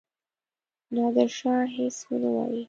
[0.95, 2.59] نادرشاه هیڅ ونه وايي.